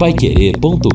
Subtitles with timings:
[0.00, 0.88] paiquerê.com.br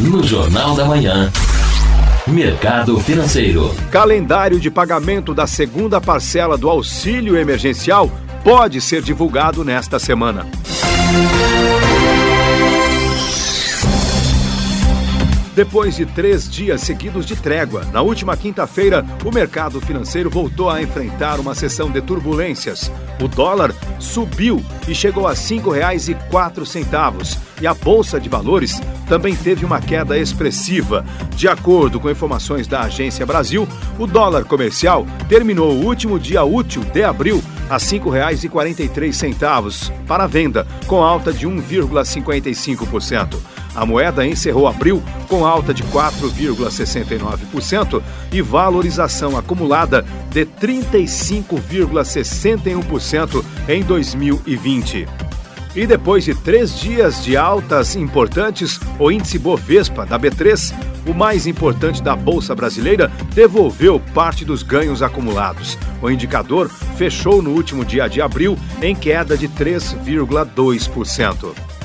[0.00, 1.32] No Jornal da Manhã.
[2.24, 3.74] Mercado Financeiro.
[3.90, 8.08] Calendário de pagamento da segunda parcela do auxílio emergencial
[8.44, 10.46] pode ser divulgado nesta semana.
[15.56, 20.82] Depois de três dias seguidos de trégua, na última quinta-feira, o mercado financeiro voltou a
[20.82, 22.92] enfrentar uma sessão de turbulências.
[23.22, 29.64] O dólar subiu e chegou a R$ 5,04 e a Bolsa de Valores também teve
[29.64, 31.02] uma queda expressiva.
[31.34, 33.66] De acordo com informações da Agência Brasil,
[33.98, 40.66] o dólar comercial terminou o último dia útil de abril a R$ 5,43 para venda,
[40.86, 43.38] com alta de 1,55%.
[43.76, 55.06] A moeda encerrou abril com alta de 4,69% e valorização acumulada de 35,61% em 2020.
[55.74, 60.72] E depois de três dias de altas importantes, o índice Bovespa da B3,
[61.06, 65.76] o mais importante da Bolsa Brasileira, devolveu parte dos ganhos acumulados.
[66.00, 71.75] O indicador fechou no último dia de abril em queda de 3,2%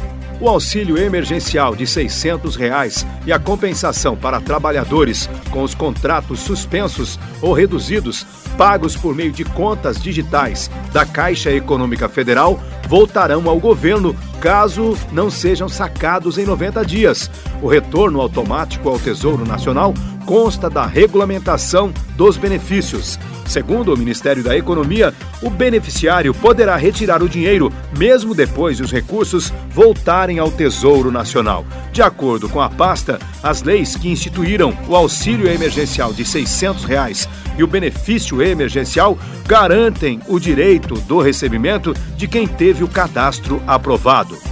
[0.41, 7.19] o auxílio emergencial de 600 reais e a compensação para trabalhadores com os contratos suspensos
[7.41, 8.25] ou reduzidos,
[8.57, 15.29] pagos por meio de contas digitais da Caixa Econômica Federal, voltarão ao governo caso não
[15.29, 17.29] sejam sacados em 90 dias.
[17.61, 19.93] O retorno automático ao Tesouro Nacional
[20.25, 23.19] consta da regulamentação dos benefícios.
[23.45, 28.91] Segundo o Ministério da Economia, o beneficiário poderá retirar o dinheiro mesmo depois de os
[28.91, 31.65] recursos voltarem ao Tesouro Nacional.
[31.91, 37.27] De acordo com a pasta, as leis que instituíram o auxílio emergencial de 600 reais
[37.57, 44.50] e o benefício emergencial garantem o direito do recebimento de quem teve o cadastro aprovado.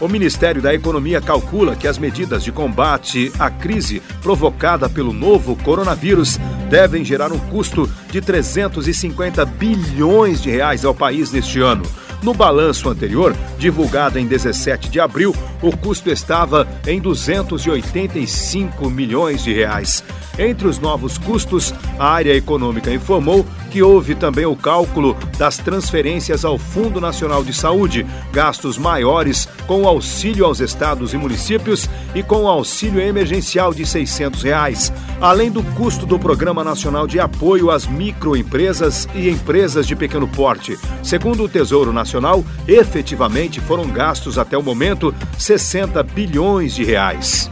[0.00, 5.54] O Ministério da Economia calcula que as medidas de combate à crise provocada pelo novo
[5.56, 6.38] coronavírus
[6.70, 11.84] devem gerar um custo de 350 bilhões de reais ao país neste ano.
[12.22, 19.52] No balanço anterior, divulgado em 17 de abril, o custo estava em 285 milhões de
[19.52, 20.04] reais.
[20.38, 26.44] Entre os novos custos, a área econômica informou que houve também o cálculo das transferências
[26.44, 32.22] ao Fundo Nacional de Saúde, gastos maiores com o auxílio aos estados e municípios e
[32.22, 37.70] com o auxílio emergencial de 600 reais, além do custo do Programa Nacional de Apoio
[37.70, 40.78] às Microempresas e Empresas de Pequeno Porte.
[41.02, 47.48] Segundo o Tesouro Nacional, efetivamente foram gastos até o momento 60 bilhões de reais.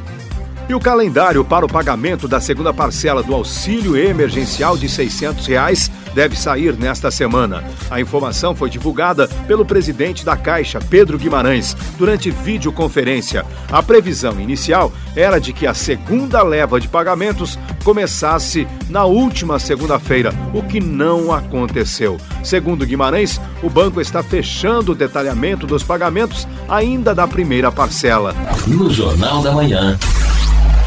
[0.68, 5.90] E o calendário para o pagamento da segunda parcela do auxílio emergencial de 600 reais
[6.14, 7.64] deve sair nesta semana.
[7.90, 13.44] A informação foi divulgada pelo presidente da Caixa, Pedro Guimarães, durante videoconferência.
[13.70, 20.32] A previsão inicial era de que a segunda leva de pagamentos começasse na última segunda-feira,
[20.52, 22.16] o que não aconteceu.
[22.42, 28.34] Segundo Guimarães, o banco está fechando o detalhamento dos pagamentos ainda da primeira parcela.
[28.66, 29.98] No Jornal da Manhã.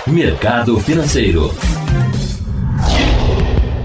[0.08, 1.54] Mercado Financeiro.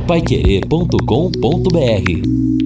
[0.06, 2.65] Paiquerê.com.br